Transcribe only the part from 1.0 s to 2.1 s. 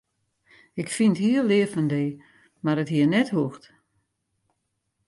it hiel leaf fan dy,